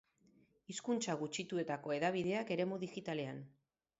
Hizkuntza 0.73 1.15
gutxituetako 1.19 1.95
hedabideak 1.97 2.51
eremu 2.57 2.83
digitalean. 2.87 3.45